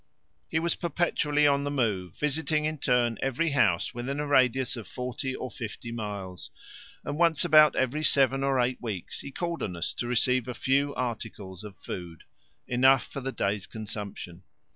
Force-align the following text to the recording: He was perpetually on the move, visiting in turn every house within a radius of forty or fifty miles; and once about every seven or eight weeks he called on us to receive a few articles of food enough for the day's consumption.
He 0.49 0.57
was 0.57 0.73
perpetually 0.73 1.45
on 1.45 1.63
the 1.63 1.69
move, 1.69 2.15
visiting 2.17 2.65
in 2.65 2.79
turn 2.79 3.19
every 3.21 3.51
house 3.51 3.93
within 3.93 4.19
a 4.19 4.25
radius 4.25 4.75
of 4.75 4.87
forty 4.87 5.35
or 5.35 5.51
fifty 5.51 5.91
miles; 5.91 6.49
and 7.05 7.19
once 7.19 7.45
about 7.45 7.75
every 7.75 8.03
seven 8.03 8.43
or 8.43 8.59
eight 8.59 8.81
weeks 8.81 9.19
he 9.19 9.29
called 9.31 9.61
on 9.61 9.75
us 9.75 9.93
to 9.93 10.07
receive 10.07 10.47
a 10.47 10.55
few 10.55 10.95
articles 10.95 11.63
of 11.63 11.75
food 11.75 12.23
enough 12.67 13.05
for 13.05 13.21
the 13.21 13.31
day's 13.31 13.67
consumption. 13.67 14.41